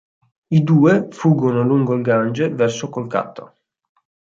[0.49, 3.55] I due fuggono lungo il Gange verso Kolkata.